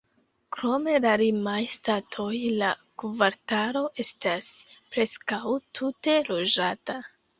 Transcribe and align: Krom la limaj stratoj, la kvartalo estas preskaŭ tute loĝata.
Krom 0.55 0.87
la 1.03 1.09
limaj 1.21 1.57
stratoj, 1.73 2.31
la 2.61 2.71
kvartalo 3.03 3.83
estas 4.05 4.49
preskaŭ 4.97 5.43
tute 5.81 6.17
loĝata. 6.33 6.99